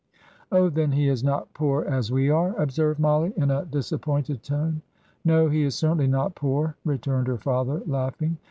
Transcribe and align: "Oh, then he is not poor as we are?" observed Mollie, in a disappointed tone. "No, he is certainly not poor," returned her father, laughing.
"Oh, 0.51 0.67
then 0.71 0.93
he 0.93 1.09
is 1.09 1.23
not 1.23 1.53
poor 1.53 1.83
as 1.85 2.11
we 2.11 2.31
are?" 2.31 2.59
observed 2.59 2.99
Mollie, 2.99 3.33
in 3.37 3.51
a 3.51 3.65
disappointed 3.65 4.41
tone. 4.41 4.81
"No, 5.23 5.47
he 5.47 5.61
is 5.61 5.75
certainly 5.75 6.07
not 6.07 6.33
poor," 6.33 6.75
returned 6.83 7.27
her 7.27 7.37
father, 7.37 7.83
laughing. 7.85 8.39